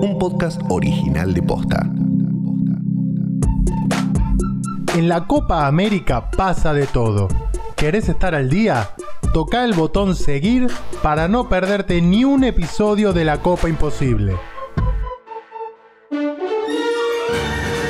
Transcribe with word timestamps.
un 0.00 0.18
podcast 0.18 0.60
original 0.68 1.32
de 1.32 1.42
Posta. 1.42 1.88
En 4.94 5.08
la 5.08 5.26
Copa 5.26 5.66
América 5.66 6.30
pasa 6.30 6.72
de 6.72 6.86
todo. 6.86 7.28
¿Querés 7.76 8.08
estar 8.08 8.34
al 8.34 8.50
día? 8.50 8.90
Toca 9.32 9.64
el 9.64 9.74
botón 9.74 10.14
seguir 10.14 10.68
para 11.02 11.28
no 11.28 11.48
perderte 11.48 12.00
ni 12.00 12.24
un 12.24 12.44
episodio 12.44 13.12
de 13.12 13.24
la 13.24 13.38
Copa 13.40 13.68
Imposible. 13.68 14.36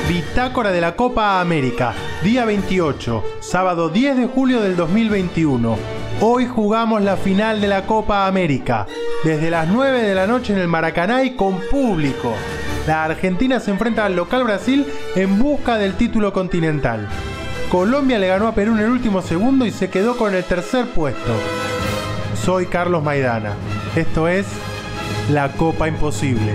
Bitácora 0.09 0.71
de 0.71 0.81
la 0.81 0.95
Copa 0.97 1.41
América, 1.41 1.95
día 2.23 2.45
28, 2.45 3.23
sábado 3.41 3.89
10 3.89 4.17
de 4.17 4.27
julio 4.27 4.61
del 4.61 4.77
2021. 4.77 5.77
Hoy 6.21 6.47
jugamos 6.47 7.03
la 7.03 7.17
final 7.17 7.61
de 7.61 7.69
la 7.69 7.87
Copa 7.87 8.27
América, 8.27 8.87
desde 9.25 9.51
las 9.51 9.69
9 9.69 10.03
de 10.03 10.15
la 10.15 10.27
noche 10.27 10.53
en 10.53 10.59
el 10.61 10.69
Maracaná 10.69 11.25
y 11.25 11.35
con 11.35 11.61
público. 11.71 12.35
La 12.87 13.05
Argentina 13.05 13.59
se 13.59 13.71
enfrenta 13.71 14.05
al 14.05 14.15
local 14.15 14.45
Brasil 14.45 14.87
en 15.15 15.39
busca 15.39 15.77
del 15.77 15.95
título 15.95 16.33
continental. 16.33 17.09
Colombia 17.71 18.19
le 18.19 18.29
ganó 18.29 18.47
a 18.47 18.55
Perú 18.55 18.75
en 18.75 18.81
el 18.81 18.91
último 18.91 19.23
segundo 19.23 19.67
y 19.67 19.73
se 19.73 19.91
quedó 19.91 20.17
con 20.17 20.35
el 20.35 20.45
tercer 20.45 20.87
puesto. 20.87 21.33
Soy 22.45 22.67
Carlos 22.67 23.03
Maidana. 23.03 23.55
Esto 23.97 24.29
es 24.29 24.47
La 25.31 25.53
Copa 25.53 25.89
Imposible. 25.89 26.53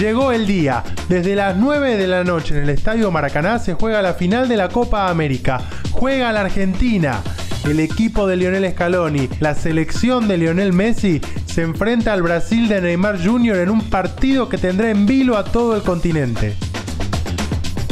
Llegó 0.00 0.32
el 0.32 0.46
día. 0.46 0.82
Desde 1.10 1.36
las 1.36 1.56
9 1.56 1.98
de 1.98 2.06
la 2.06 2.24
noche 2.24 2.56
en 2.56 2.62
el 2.62 2.70
Estadio 2.70 3.10
Maracaná 3.10 3.58
se 3.58 3.74
juega 3.74 4.00
la 4.00 4.14
final 4.14 4.48
de 4.48 4.56
la 4.56 4.70
Copa 4.70 5.10
América. 5.10 5.60
Juega 6.00 6.32
la 6.32 6.40
Argentina. 6.40 7.20
El 7.68 7.78
equipo 7.78 8.26
de 8.26 8.34
Lionel 8.34 8.72
Scaloni, 8.72 9.28
la 9.38 9.54
selección 9.54 10.28
de 10.28 10.38
Lionel 10.38 10.72
Messi, 10.72 11.20
se 11.44 11.60
enfrenta 11.60 12.14
al 12.14 12.22
Brasil 12.22 12.68
de 12.68 12.80
Neymar 12.80 13.22
Jr. 13.22 13.56
en 13.56 13.68
un 13.68 13.82
partido 13.82 14.48
que 14.48 14.56
tendrá 14.56 14.88
en 14.88 15.04
vilo 15.04 15.36
a 15.36 15.44
todo 15.44 15.76
el 15.76 15.82
continente. 15.82 16.56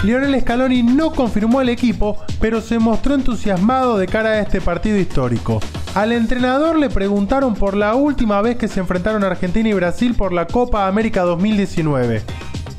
Lionel 0.02 0.40
Scaloni 0.40 0.82
no 0.82 1.12
confirmó 1.12 1.60
el 1.60 1.68
equipo, 1.68 2.16
pero 2.40 2.62
se 2.62 2.78
mostró 2.78 3.14
entusiasmado 3.14 3.98
de 3.98 4.06
cara 4.06 4.30
a 4.30 4.40
este 4.40 4.62
partido 4.62 4.96
histórico. 4.96 5.60
Al 5.94 6.12
entrenador 6.12 6.78
le 6.78 6.88
preguntaron 6.88 7.52
por 7.52 7.76
la 7.76 7.94
última 7.94 8.40
vez 8.40 8.56
que 8.56 8.68
se 8.68 8.80
enfrentaron 8.80 9.22
Argentina 9.22 9.68
y 9.68 9.74
Brasil 9.74 10.14
por 10.14 10.32
la 10.32 10.46
Copa 10.46 10.86
América 10.86 11.24
2019. 11.24 12.22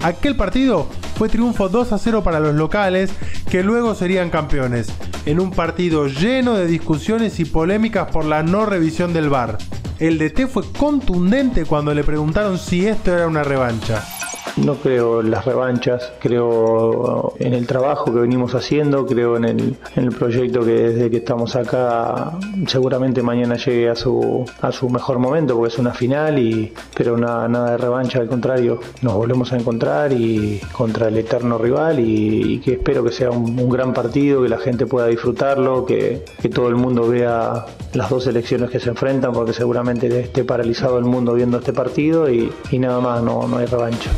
Aquel 0.02 0.36
partido 0.36 0.88
fue 1.20 1.30
triunfo 1.30 1.70
2 1.70 1.92
a 1.92 2.00
0 2.00 2.24
para 2.24 2.40
los 2.40 2.56
locales, 2.56 3.12
que 3.52 3.62
luego 3.62 3.94
serían 3.94 4.32
campeones, 4.32 4.88
en 5.26 5.40
un 5.40 5.52
partido 5.52 6.08
lleno 6.08 6.56
de 6.56 6.68
discusiones 6.68 7.40
y 7.40 7.46
polémicas 7.46 8.12
por 8.12 8.26
la 8.26 8.44
no 8.44 8.66
revisión 8.66 9.14
del 9.14 9.30
VAR. 9.30 9.58
El 10.00 10.18
DT 10.18 10.48
fue 10.48 10.64
contundente 10.72 11.66
cuando 11.66 11.94
le 11.94 12.04
preguntaron 12.04 12.58
si 12.58 12.88
esto 12.88 13.14
era 13.14 13.28
una 13.28 13.44
revancha. 13.44 14.19
No 14.64 14.76
creo 14.76 15.22
en 15.22 15.32
las 15.32 15.46
revanchas, 15.46 16.12
creo 16.20 17.34
en 17.40 17.54
el 17.54 17.66
trabajo 17.66 18.06
que 18.06 18.20
venimos 18.20 18.56
haciendo, 18.56 19.06
creo 19.06 19.38
en 19.38 19.46
el, 19.46 19.78
en 19.96 20.04
el 20.04 20.12
proyecto 20.12 20.62
que 20.62 20.72
desde 20.72 21.10
que 21.10 21.18
estamos 21.18 21.56
acá 21.56 22.34
seguramente 22.68 23.24
mañana 23.24 23.56
llegue 23.56 23.90
a 23.90 23.96
su, 23.96 24.46
a 24.62 24.72
su 24.72 24.90
mejor 24.90 25.20
momento 25.20 25.56
porque 25.56 25.74
es 25.74 25.80
una 25.80 25.94
final 25.94 26.40
y 26.40 26.74
pero 26.96 27.18
nada, 27.18 27.48
nada 27.48 27.72
de 27.72 27.78
revancha, 27.78 28.20
al 28.20 28.28
contrario, 28.28 28.80
nos 29.02 29.14
volvemos 29.14 29.52
a 29.54 29.58
encontrar 29.58 30.12
y 30.12 30.60
contra 30.72 31.08
el 31.08 31.18
eterno 31.18 31.58
rival 31.58 32.00
y, 32.00 32.60
que 32.60 32.74
espero 32.74 33.04
que 33.04 33.12
sea 33.12 33.30
un, 33.30 33.70
gran 33.70 33.94
partido, 33.94 34.42
que 34.44 34.50
la 34.50 34.58
gente 34.58 34.86
pueda 34.86 35.08
disfrutarlo, 35.08 35.86
que, 35.86 36.26
que 36.42 36.50
todo 36.50 36.68
el 36.68 36.76
mundo 36.76 37.08
vea 37.08 37.66
las 37.94 38.10
dos 38.10 38.24
selecciones 38.26 38.70
que 38.70 38.80
se 38.80 38.90
enfrentan 38.90 39.32
porque 39.32 39.54
seguramente 39.54 40.08
esté 40.20 40.44
paralizado 40.44 40.98
el 40.98 41.06
mundo 41.06 41.34
viendo 41.34 41.60
este 41.60 41.72
partido 41.72 42.30
y, 42.30 42.52
y 42.72 42.80
nada 42.80 43.00
más, 43.00 43.24
no, 43.24 43.48
no 43.48 43.58
hay 43.58 43.66
revancha. 43.66 44.10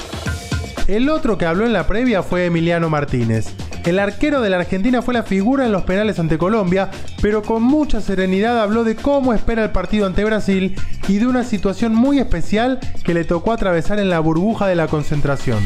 El 0.91 1.07
otro 1.07 1.37
que 1.37 1.45
habló 1.45 1.65
en 1.65 1.71
la 1.71 1.87
previa 1.87 2.21
fue 2.21 2.47
Emiliano 2.47 2.89
Martínez. 2.89 3.55
El 3.85 3.97
arquero 3.97 4.41
de 4.41 4.49
la 4.49 4.57
Argentina 4.57 5.01
fue 5.01 5.13
la 5.13 5.23
figura 5.23 5.65
en 5.65 5.71
los 5.71 5.83
penales 5.83 6.19
ante 6.19 6.37
Colombia, 6.37 6.91
pero 7.21 7.43
con 7.43 7.63
mucha 7.63 8.01
serenidad 8.01 8.59
habló 8.61 8.83
de 8.83 8.97
cómo 8.97 9.33
espera 9.33 9.63
el 9.63 9.69
partido 9.69 10.05
ante 10.05 10.25
Brasil 10.25 10.75
y 11.07 11.19
de 11.19 11.27
una 11.27 11.45
situación 11.45 11.95
muy 11.95 12.19
especial 12.19 12.81
que 13.05 13.13
le 13.13 13.23
tocó 13.23 13.53
atravesar 13.53 13.99
en 13.99 14.09
la 14.09 14.19
burbuja 14.19 14.67
de 14.67 14.75
la 14.75 14.87
concentración 14.87 15.63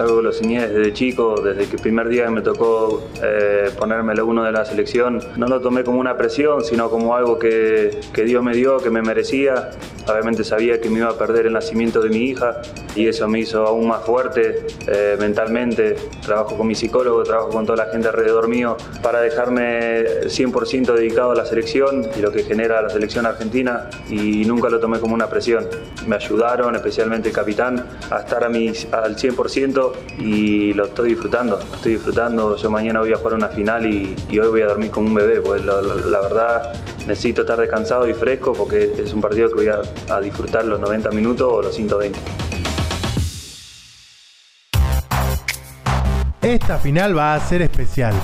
algo 0.00 0.16
que 0.16 0.22
lo 0.22 0.32
soñé 0.32 0.66
desde 0.66 0.92
chico, 0.92 1.40
desde 1.40 1.66
que 1.66 1.76
el 1.76 1.82
primer 1.82 2.08
día 2.08 2.24
que 2.24 2.30
me 2.30 2.42
tocó 2.42 3.08
eh, 3.22 3.70
ponerme 3.78 4.12
el 4.14 4.20
uno 4.22 4.42
de 4.44 4.52
la 4.52 4.64
selección. 4.64 5.20
No 5.36 5.46
lo 5.46 5.60
tomé 5.60 5.84
como 5.84 6.00
una 6.00 6.16
presión, 6.16 6.64
sino 6.64 6.90
como 6.90 7.14
algo 7.14 7.38
que, 7.38 8.00
que 8.12 8.24
Dios 8.24 8.42
me 8.42 8.54
dio, 8.54 8.78
que 8.78 8.90
me 8.90 9.02
merecía. 9.02 9.70
Obviamente 10.08 10.44
sabía 10.44 10.80
que 10.80 10.88
me 10.88 10.98
iba 10.98 11.10
a 11.10 11.18
perder 11.18 11.46
el 11.46 11.52
nacimiento 11.52 12.00
de 12.00 12.08
mi 12.08 12.18
hija 12.18 12.62
y 12.96 13.06
eso 13.06 13.28
me 13.28 13.40
hizo 13.40 13.66
aún 13.66 13.88
más 13.88 14.04
fuerte 14.04 14.66
eh, 14.86 15.16
mentalmente. 15.18 15.96
Trabajo 16.24 16.56
con 16.56 16.66
mi 16.66 16.74
psicólogo, 16.74 17.22
trabajo 17.22 17.50
con 17.50 17.66
toda 17.66 17.84
la 17.84 17.92
gente 17.92 18.08
alrededor 18.08 18.48
mío 18.48 18.76
para 19.02 19.20
dejarme 19.20 20.04
100% 20.24 20.94
dedicado 20.94 21.32
a 21.32 21.34
la 21.34 21.44
selección 21.44 22.08
y 22.16 22.20
lo 22.20 22.32
que 22.32 22.42
genera 22.42 22.82
la 22.82 22.90
selección 22.90 23.26
argentina 23.26 23.88
y 24.08 24.44
nunca 24.44 24.68
lo 24.68 24.80
tomé 24.80 24.98
como 24.98 25.14
una 25.14 25.28
presión. 25.28 25.66
Me 26.06 26.16
ayudaron, 26.16 26.74
especialmente 26.74 27.28
el 27.28 27.34
capitán, 27.34 27.86
a 28.10 28.20
estar 28.20 28.42
a 28.44 28.48
mis, 28.48 28.92
al 28.92 29.16
100% 29.16 29.89
y 30.18 30.72
lo 30.74 30.86
estoy 30.86 31.10
disfrutando, 31.10 31.58
estoy 31.58 31.92
disfrutando. 31.94 32.56
Yo 32.56 32.70
mañana 32.70 33.00
voy 33.00 33.12
a 33.12 33.16
jugar 33.16 33.34
una 33.34 33.48
final 33.48 33.86
y, 33.86 34.14
hoy 34.38 34.48
voy 34.48 34.62
a 34.62 34.66
dormir 34.66 34.90
como 34.90 35.08
un 35.08 35.14
bebé, 35.14 35.40
pues 35.40 35.64
la, 35.64 36.20
verdad 36.20 36.72
necesito 37.06 37.42
estar 37.42 37.58
descansado 37.58 38.08
y 38.08 38.14
fresco 38.14 38.52
porque 38.52 38.92
es 38.98 39.12
un 39.12 39.20
partido 39.20 39.48
que 39.48 39.54
voy 39.54 39.68
a, 39.68 39.80
a 40.14 40.20
disfrutar 40.20 40.64
los 40.64 40.80
90 40.80 41.10
minutos 41.10 41.48
o 41.50 41.62
los 41.62 41.74
120. 41.74 42.18
Esta 46.42 46.78
final 46.78 47.16
va 47.16 47.34
a 47.34 47.40
ser 47.40 47.62
especial, 47.62 48.14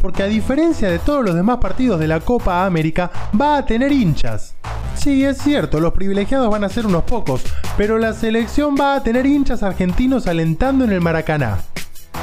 porque 0.00 0.22
a 0.22 0.26
diferencia 0.26 0.90
de 0.90 0.98
todos 0.98 1.24
los 1.24 1.34
demás 1.34 1.58
partidos 1.58 2.00
de 2.00 2.08
la 2.08 2.20
Copa 2.20 2.64
América, 2.64 3.10
va 3.38 3.58
a 3.58 3.66
tener 3.66 3.92
hinchas. 3.92 4.56
Sí, 4.94 5.24
es 5.24 5.38
cierto, 5.38 5.78
los 5.78 5.92
privilegiados 5.92 6.50
van 6.50 6.64
a 6.64 6.68
ser 6.68 6.86
unos 6.86 7.04
pocos, 7.04 7.42
pero 7.78 7.96
la 7.96 8.12
selección 8.12 8.74
va 8.78 8.96
a 8.96 9.02
tener 9.04 9.24
hinchas 9.24 9.62
argentinos 9.62 10.26
alentando 10.26 10.84
en 10.84 10.90
el 10.90 11.00
Maracaná. 11.00 11.60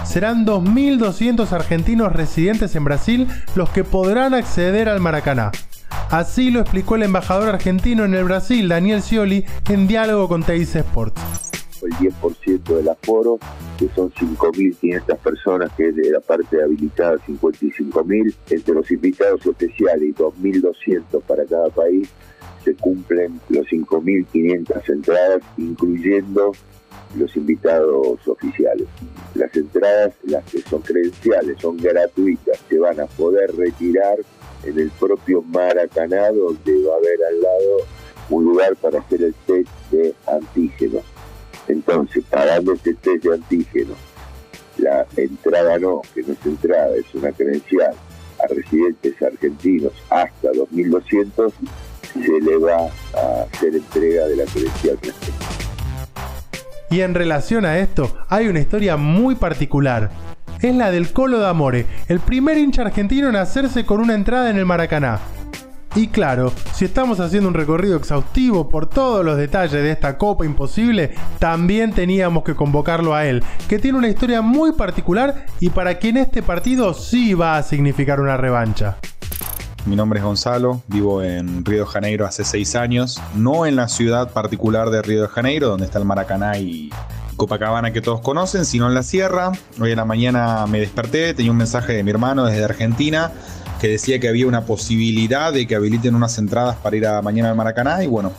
Serán 0.03 0.45
2.200 0.45 1.51
argentinos 1.53 2.11
residentes 2.11 2.75
en 2.75 2.83
Brasil 2.83 3.27
los 3.55 3.69
que 3.69 3.85
podrán 3.85 4.33
acceder 4.33 4.89
al 4.89 4.99
Maracaná. 4.99 5.51
Así 6.11 6.51
lo 6.51 6.59
explicó 6.59 6.97
el 6.97 7.03
embajador 7.03 7.47
argentino 7.47 8.03
en 8.03 8.13
el 8.13 8.25
Brasil, 8.25 8.67
Daniel 8.67 9.01
Scioli, 9.01 9.45
en 9.69 9.87
diálogo 9.87 10.27
con 10.27 10.43
Teis 10.43 10.75
Sports 10.75 11.21
el 11.85 11.93
10% 11.93 12.63
del 12.77 12.89
aforo, 12.89 13.39
que 13.77 13.87
son 13.95 14.11
5.500 14.11 15.17
personas, 15.17 15.71
que 15.73 15.89
es 15.89 15.95
de 15.95 16.11
la 16.11 16.19
parte 16.19 16.61
habilitada 16.61 17.17
55.000, 17.27 18.33
entre 18.49 18.73
los 18.73 18.89
invitados 18.91 19.45
especiales 19.45 20.09
y 20.09 20.13
2.200 20.13 21.21
para 21.21 21.45
cada 21.45 21.69
país, 21.69 22.09
se 22.65 22.75
cumplen 22.75 23.39
los 23.49 23.65
5.500 23.67 24.89
entradas, 24.89 25.41
incluyendo 25.57 26.51
los 27.15 27.35
invitados 27.37 28.27
oficiales. 28.27 28.87
Las 29.35 29.55
entradas, 29.55 30.13
las 30.23 30.43
que 30.45 30.61
son 30.61 30.81
credenciales, 30.81 31.57
son 31.61 31.77
gratuitas, 31.77 32.59
se 32.67 32.79
van 32.79 32.99
a 32.99 33.05
poder 33.05 33.55
retirar 33.55 34.17
en 34.63 34.79
el 34.79 34.89
propio 34.89 35.41
Maracaná, 35.43 36.31
donde 36.31 36.83
va 36.83 36.95
a 36.95 36.97
haber 36.97 37.23
al 37.29 37.41
lado 37.41 37.77
un 38.31 38.43
lugar 38.43 38.75
para 38.77 38.99
hacer 38.99 39.21
el 39.21 39.35
test 39.45 39.69
de 39.91 40.15
antígenos. 40.27 41.03
Entonces, 41.67 42.23
pagando 42.29 42.73
este 42.73 42.95
test 42.95 43.23
de 43.23 43.35
antígenos, 43.35 43.97
la 44.77 45.05
entrada 45.15 45.77
no, 45.77 46.01
que 46.13 46.23
no 46.23 46.33
es 46.33 46.45
entrada, 46.45 46.95
es 46.97 47.13
una 47.13 47.31
credencial 47.31 47.93
a 48.43 48.47
residentes 48.47 49.21
argentinos 49.21 49.93
hasta 50.09 50.51
2.200, 50.51 51.53
se 52.23 52.41
le 52.41 52.57
va 52.57 52.77
a 53.13 53.43
hacer 53.51 53.75
entrega 53.75 54.25
de 54.25 54.35
la 54.37 54.45
credencial 54.45 54.97
Y 56.89 57.01
en 57.01 57.13
relación 57.13 57.65
a 57.65 57.77
esto, 57.79 58.17
hay 58.29 58.47
una 58.47 58.59
historia 58.59 58.97
muy 58.97 59.35
particular. 59.35 60.09
Es 60.61 60.73
la 60.73 60.91
del 60.91 61.11
Colo 61.11 61.39
de 61.39 61.47
Amore, 61.47 61.85
el 62.07 62.19
primer 62.19 62.57
hincha 62.57 62.83
argentino 62.83 63.29
en 63.29 63.35
hacerse 63.35 63.85
con 63.85 63.99
una 63.99 64.15
entrada 64.15 64.49
en 64.49 64.57
el 64.57 64.65
Maracaná. 64.65 65.19
Y 65.95 66.07
claro, 66.07 66.51
si 66.73 66.83
estamos 66.83 67.21
haciendo 67.21 67.47
un 67.47 67.53
recorrido 67.53 67.95
exhaustivo 67.95 68.67
por 68.67 68.89
todos 68.89 69.23
los 69.23 69.37
detalles 69.37 69.71
de 69.81 69.91
esta 69.91 70.17
Copa 70.17 70.45
Imposible, 70.45 71.11
también 71.39 71.93
teníamos 71.93 72.43
que 72.43 72.53
convocarlo 72.53 73.15
a 73.15 73.25
él, 73.25 73.41
que 73.69 73.79
tiene 73.79 73.97
una 73.97 74.09
historia 74.09 74.41
muy 74.41 74.73
particular 74.73 75.45
y 75.61 75.69
para 75.69 75.97
quien 75.97 76.17
este 76.17 76.43
partido 76.43 76.93
sí 76.93 77.33
va 77.33 77.57
a 77.57 77.63
significar 77.63 78.19
una 78.19 78.35
revancha. 78.35 78.97
Mi 79.85 79.95
nombre 79.95 80.17
es 80.17 80.25
Gonzalo, 80.25 80.81
vivo 80.87 81.21
en 81.21 81.63
Río 81.63 81.81
de 81.81 81.85
Janeiro 81.85 82.25
hace 82.25 82.43
seis 82.43 82.75
años, 82.75 83.21
no 83.35 83.67
en 83.67 83.75
la 83.75 83.87
ciudad 83.87 84.31
particular 84.33 84.89
de 84.89 85.03
Río 85.03 85.21
de 85.21 85.27
Janeiro, 85.27 85.69
donde 85.69 85.85
está 85.85 85.99
el 85.99 86.05
Maracaná 86.05 86.57
y 86.57 86.89
Copacabana 87.35 87.93
que 87.93 88.01
todos 88.01 88.19
conocen, 88.21 88.65
sino 88.65 88.87
en 88.87 88.95
la 88.95 89.03
sierra. 89.03 89.51
Hoy 89.79 89.91
en 89.91 89.97
la 89.97 90.05
mañana 90.05 90.65
me 90.65 90.79
desperté, 90.79 91.35
tenía 91.35 91.51
un 91.51 91.59
mensaje 91.59 91.93
de 91.93 92.03
mi 92.03 92.09
hermano 92.09 92.45
desde 92.45 92.63
Argentina 92.63 93.31
que 93.79 93.87
decía 93.87 94.19
que 94.19 94.27
había 94.27 94.47
una 94.47 94.65
posibilidad 94.65 95.53
de 95.53 95.67
que 95.67 95.75
habiliten 95.75 96.15
unas 96.15 96.35
entradas 96.39 96.77
para 96.77 96.95
ir 96.95 97.05
a 97.05 97.21
mañana 97.21 97.51
al 97.51 97.55
Maracaná 97.55 98.03
y 98.03 98.07
bueno, 98.07 98.31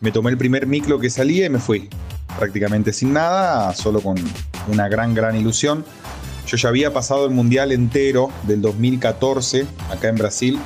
me 0.00 0.10
tomé 0.10 0.30
el 0.30 0.38
primer 0.38 0.66
micro 0.66 0.98
que 0.98 1.10
salía 1.10 1.46
y 1.46 1.48
me 1.48 1.60
fui. 1.60 1.88
Prácticamente 2.36 2.92
sin 2.92 3.12
nada, 3.12 3.72
solo 3.72 4.00
con 4.00 4.16
una 4.66 4.88
gran, 4.88 5.14
gran 5.14 5.36
ilusión. 5.36 5.84
Yo 6.44 6.56
ya 6.56 6.68
había 6.70 6.92
pasado 6.92 7.24
el 7.24 7.30
mundial 7.30 7.70
entero 7.70 8.30
del 8.48 8.62
2014 8.62 9.64
acá 9.92 10.08
en 10.08 10.16
Brasil. 10.16 10.58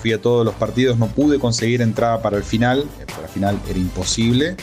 Fui 0.00 0.12
a 0.12 0.20
todos 0.20 0.44
los 0.44 0.54
partidos, 0.54 0.98
no 0.98 1.08
pude 1.08 1.38
conseguir 1.38 1.82
entrada 1.82 2.22
para 2.22 2.36
el 2.36 2.42
final. 2.42 2.84
Para 3.06 3.24
el 3.24 3.28
final 3.28 3.60
era 3.68 3.78
imposible. 3.78 4.56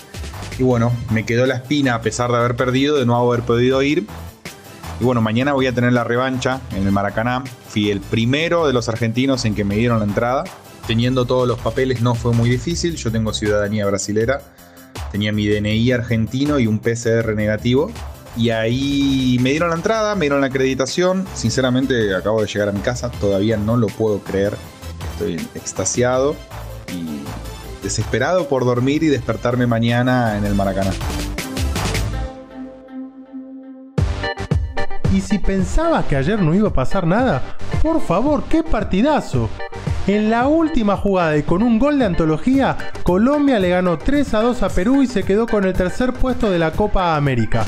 Y 0.57 0.63
bueno, 0.63 0.92
me 1.12 1.25
quedó 1.25 1.45
la 1.45 1.56
espina 1.56 1.95
a 1.95 2.01
pesar 2.01 2.31
de 2.31 2.38
haber 2.38 2.56
perdido, 2.56 2.98
de 2.98 3.06
no 3.06 3.16
haber 3.16 3.44
podido 3.44 3.81
ir. 3.84 4.07
Y 5.00 5.04
bueno, 5.04 5.22
mañana 5.22 5.54
voy 5.54 5.68
a 5.68 5.74
tener 5.74 5.94
la 5.94 6.04
revancha 6.04 6.62
en 6.75 6.86
el 6.86 6.92
Maracaná. 6.92 7.44
Fui 7.68 7.92
el 7.92 8.01
primero 8.01 8.66
de 8.66 8.74
los 8.74 8.89
argentinos 8.89 9.45
en 9.45 9.54
que 9.54 9.63
me 9.63 9.75
dieron 9.75 10.00
la 10.00 10.06
entrada. 10.06 10.44
Teniendo 10.88 11.25
todos 11.25 11.48
los 11.48 11.60
papeles 11.60 12.01
no 12.01 12.16
fue 12.16 12.34
muy 12.34 12.50
difícil. 12.50 12.95
Yo 12.95 13.12
tengo 13.12 13.34
ciudadanía 13.34 13.86
brasilera. 13.86 14.42
Tenía 15.12 15.31
mi 15.31 15.48
DNI 15.48 15.92
argentino 15.92 16.57
y 16.60 16.66
un 16.66 16.80
PCR 16.80 17.36
negativo. 17.36 17.92
Y 18.36 18.51
ahí 18.51 19.38
me 19.42 19.51
dieron 19.51 19.69
la 19.69 19.75
entrada, 19.75 20.16
me 20.16 20.22
dieron 20.22 20.42
la 20.42 20.48
acreditación. 20.48 21.25
Sinceramente 21.34 22.16
acabo 22.16 22.42
de 22.42 22.48
llegar 22.48 22.69
a 22.69 22.72
mi 22.72 22.81
casa, 22.81 23.10
todavía 23.10 23.57
no 23.57 23.78
lo 23.78 23.88
puedo 23.88 24.19
creer. 24.19 24.56
Estoy 25.19 25.33
extasiado 25.55 26.35
y 26.93 27.23
desesperado 27.81 28.47
por 28.47 28.65
dormir 28.65 29.01
y 29.01 29.07
despertarme 29.07 29.65
mañana 29.65 30.37
en 30.37 30.45
el 30.45 30.53
Maracaná. 30.53 30.91
Y 35.11 35.21
si 35.21 35.39
pensabas 35.39 36.05
que 36.05 36.17
ayer 36.17 36.39
no 36.39 36.53
iba 36.53 36.69
a 36.69 36.73
pasar 36.73 37.07
nada, 37.07 37.57
por 37.81 37.99
favor, 37.99 38.43
qué 38.43 38.61
partidazo. 38.61 39.49
En 40.05 40.29
la 40.29 40.47
última 40.47 40.95
jugada 40.95 41.35
y 41.35 41.41
con 41.41 41.63
un 41.63 41.79
gol 41.79 41.97
de 41.97 42.05
antología, 42.05 42.77
Colombia 43.01 43.57
le 43.57 43.69
ganó 43.69 43.97
3 43.97 44.35
a 44.35 44.41
2 44.43 44.61
a 44.61 44.69
Perú 44.69 45.01
y 45.01 45.07
se 45.07 45.23
quedó 45.23 45.47
con 45.47 45.65
el 45.65 45.73
tercer 45.73 46.13
puesto 46.13 46.51
de 46.51 46.59
la 46.59 46.73
Copa 46.73 47.15
América. 47.15 47.65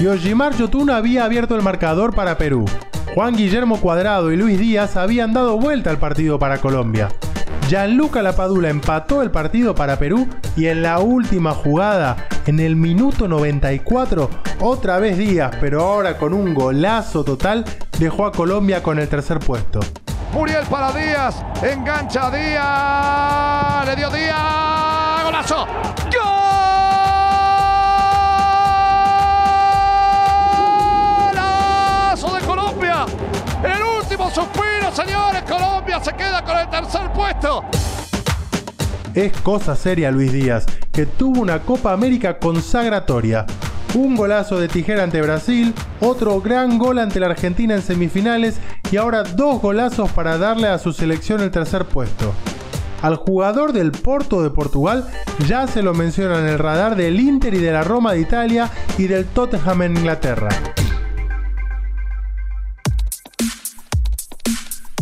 Yoshimar 0.00 0.56
Yotun 0.56 0.90
había 0.90 1.24
abierto 1.24 1.54
el 1.54 1.62
marcador 1.62 2.12
para 2.12 2.36
Perú. 2.36 2.64
Juan 3.14 3.36
Guillermo 3.36 3.78
Cuadrado 3.78 4.32
y 4.32 4.36
Luis 4.36 4.58
Díaz 4.58 4.96
habían 4.96 5.34
dado 5.34 5.58
vuelta 5.58 5.90
al 5.90 5.98
partido 5.98 6.38
para 6.38 6.58
Colombia. 6.58 7.10
Gianluca 7.68 8.22
Lapadula 8.22 8.70
empató 8.70 9.20
el 9.20 9.30
partido 9.30 9.74
para 9.74 9.98
Perú 9.98 10.26
y 10.56 10.66
en 10.66 10.80
la 10.80 10.98
última 10.98 11.52
jugada, 11.52 12.26
en 12.46 12.58
el 12.58 12.74
minuto 12.74 13.28
94, 13.28 14.30
otra 14.60 14.98
vez 14.98 15.18
Díaz, 15.18 15.54
pero 15.60 15.82
ahora 15.82 16.16
con 16.16 16.32
un 16.32 16.54
golazo 16.54 17.22
total, 17.22 17.66
dejó 17.98 18.24
a 18.24 18.32
Colombia 18.32 18.82
con 18.82 18.98
el 18.98 19.08
tercer 19.08 19.38
puesto. 19.40 19.80
Muriel 20.32 20.64
para 20.70 20.90
Díaz, 20.92 21.44
engancha 21.62 22.30
Díaz, 22.30 23.86
le 23.86 23.96
dio 23.96 24.10
Díaz, 24.10 25.24
golazo. 25.24 25.66
Es 39.14 39.32
cosa 39.42 39.74
seria 39.74 40.12
Luis 40.12 40.32
Díaz, 40.32 40.64
que 40.92 41.06
tuvo 41.06 41.40
una 41.40 41.60
Copa 41.60 41.92
América 41.92 42.38
consagratoria. 42.38 43.46
Un 43.94 44.14
golazo 44.14 44.60
de 44.60 44.68
tijera 44.68 45.02
ante 45.02 45.20
Brasil, 45.20 45.74
otro 46.00 46.40
gran 46.40 46.78
gol 46.78 46.98
ante 46.98 47.18
la 47.18 47.26
Argentina 47.26 47.74
en 47.74 47.82
semifinales 47.82 48.58
y 48.92 48.96
ahora 48.96 49.24
dos 49.24 49.60
golazos 49.60 50.10
para 50.12 50.38
darle 50.38 50.68
a 50.68 50.78
su 50.78 50.92
selección 50.92 51.40
el 51.40 51.50
tercer 51.50 51.84
puesto. 51.84 52.32
Al 53.02 53.16
jugador 53.16 53.72
del 53.72 53.90
Porto 53.90 54.42
de 54.42 54.50
Portugal 54.50 55.08
ya 55.48 55.66
se 55.66 55.82
lo 55.82 55.94
menciona 55.94 56.38
en 56.38 56.46
el 56.46 56.58
radar 56.60 56.94
del 56.94 57.18
Inter 57.18 57.54
y 57.54 57.58
de 57.58 57.72
la 57.72 57.82
Roma 57.82 58.12
de 58.12 58.20
Italia 58.20 58.70
y 58.96 59.08
del 59.08 59.26
Tottenham 59.26 59.82
en 59.82 59.96
Inglaterra. 59.96 60.48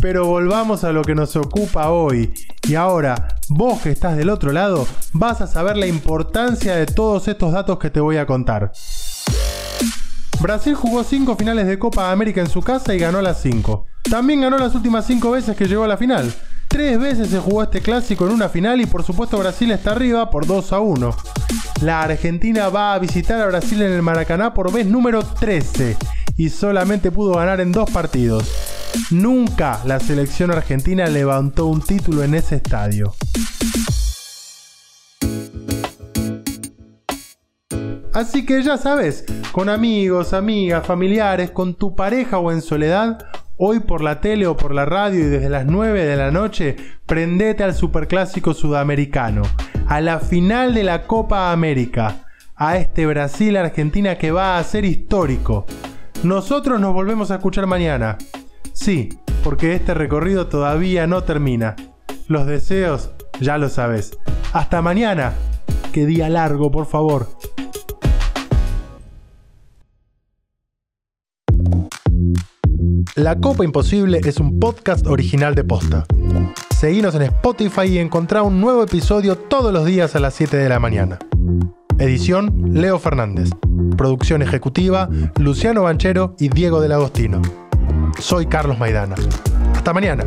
Pero 0.01 0.25
volvamos 0.25 0.83
a 0.83 0.91
lo 0.91 1.03
que 1.03 1.13
nos 1.13 1.35
ocupa 1.35 1.91
hoy. 1.91 2.33
Y 2.67 2.73
ahora, 2.73 3.37
vos 3.49 3.81
que 3.81 3.91
estás 3.91 4.17
del 4.17 4.31
otro 4.31 4.51
lado, 4.51 4.87
vas 5.13 5.41
a 5.41 5.47
saber 5.47 5.77
la 5.77 5.85
importancia 5.85 6.75
de 6.75 6.87
todos 6.87 7.27
estos 7.27 7.53
datos 7.53 7.77
que 7.77 7.91
te 7.91 7.99
voy 7.99 8.17
a 8.17 8.25
contar. 8.25 8.71
Brasil 10.39 10.73
jugó 10.73 11.03
5 11.03 11.35
finales 11.35 11.67
de 11.67 11.77
Copa 11.77 12.11
América 12.11 12.41
en 12.41 12.49
su 12.49 12.63
casa 12.63 12.95
y 12.95 12.99
ganó 12.99 13.21
las 13.21 13.41
5. 13.43 13.85
También 14.09 14.41
ganó 14.41 14.57
las 14.57 14.73
últimas 14.73 15.05
5 15.05 15.29
veces 15.29 15.55
que 15.55 15.67
llegó 15.67 15.83
a 15.83 15.87
la 15.87 15.97
final. 15.97 16.33
Tres 16.67 16.99
veces 16.99 17.29
se 17.29 17.37
jugó 17.37 17.61
este 17.61 17.81
clásico 17.81 18.25
en 18.25 18.33
una 18.33 18.49
final 18.49 18.81
y 18.81 18.87
por 18.87 19.03
supuesto 19.03 19.37
Brasil 19.37 19.69
está 19.71 19.91
arriba 19.91 20.31
por 20.31 20.47
2 20.47 20.73
a 20.73 20.79
1. 20.79 21.15
La 21.81 22.01
Argentina 22.01 22.69
va 22.69 22.93
a 22.93 22.99
visitar 22.99 23.39
a 23.39 23.47
Brasil 23.47 23.81
en 23.83 23.91
el 23.91 24.01
Maracaná 24.01 24.53
por 24.53 24.71
vez 24.71 24.87
número 24.87 25.21
13 25.21 25.95
y 26.37 26.49
solamente 26.49 27.11
pudo 27.11 27.33
ganar 27.33 27.59
en 27.59 27.71
dos 27.71 27.89
partidos. 27.91 28.60
Nunca 29.09 29.81
la 29.85 29.99
selección 29.99 30.51
argentina 30.51 31.07
levantó 31.07 31.65
un 31.65 31.81
título 31.81 32.23
en 32.23 32.35
ese 32.35 32.55
estadio. 32.55 33.13
Así 38.13 38.45
que 38.45 38.61
ya 38.61 38.77
sabes, 38.77 39.25
con 39.53 39.69
amigos, 39.69 40.33
amigas, 40.33 40.85
familiares, 40.85 41.51
con 41.51 41.75
tu 41.75 41.95
pareja 41.95 42.39
o 42.39 42.51
en 42.51 42.61
soledad, 42.61 43.25
hoy 43.55 43.79
por 43.79 44.01
la 44.01 44.19
tele 44.19 44.47
o 44.47 44.57
por 44.57 44.73
la 44.73 44.85
radio 44.85 45.19
y 45.19 45.29
desde 45.29 45.49
las 45.49 45.65
9 45.65 46.03
de 46.03 46.17
la 46.17 46.29
noche, 46.29 46.75
prendete 47.05 47.63
al 47.63 47.73
superclásico 47.73 48.53
sudamericano, 48.53 49.43
a 49.87 50.01
la 50.01 50.19
final 50.19 50.73
de 50.73 50.83
la 50.83 51.03
Copa 51.03 51.51
América, 51.51 52.25
a 52.55 52.77
este 52.77 53.05
Brasil-Argentina 53.05 54.17
que 54.17 54.31
va 54.31 54.57
a 54.57 54.63
ser 54.63 54.83
histórico. 54.83 55.65
Nosotros 56.23 56.81
nos 56.81 56.93
volvemos 56.93 57.31
a 57.31 57.35
escuchar 57.35 57.65
mañana. 57.65 58.17
Sí, 58.81 59.09
porque 59.43 59.75
este 59.75 59.93
recorrido 59.93 60.47
todavía 60.47 61.05
no 61.05 61.23
termina. 61.23 61.75
Los 62.27 62.47
deseos, 62.47 63.11
ya 63.39 63.59
lo 63.59 63.69
sabes. 63.69 64.17
Hasta 64.53 64.81
mañana. 64.81 65.35
Qué 65.93 66.07
día 66.07 66.29
largo, 66.29 66.71
por 66.71 66.87
favor. 66.87 67.27
La 73.13 73.35
Copa 73.39 73.63
Imposible 73.63 74.19
es 74.25 74.39
un 74.39 74.59
podcast 74.59 75.05
original 75.05 75.53
de 75.53 75.63
Posta. 75.63 76.07
Seguinos 76.75 77.13
en 77.13 77.21
Spotify 77.21 77.83
y 77.83 77.97
encontrá 77.99 78.41
un 78.41 78.59
nuevo 78.59 78.81
episodio 78.81 79.37
todos 79.37 79.71
los 79.71 79.85
días 79.85 80.15
a 80.15 80.19
las 80.19 80.33
7 80.33 80.57
de 80.57 80.69
la 80.69 80.79
mañana. 80.79 81.19
Edición 81.99 82.73
Leo 82.73 82.97
Fernández. 82.97 83.51
Producción 83.95 84.41
ejecutiva 84.41 85.07
Luciano 85.37 85.83
Banchero 85.83 86.35
y 86.39 86.49
Diego 86.49 86.81
del 86.81 86.93
Agostino. 86.93 87.43
Soy 88.19 88.45
Carlos 88.45 88.77
Maidana. 88.77 89.15
Hasta 89.75 89.93
mañana. 89.93 90.23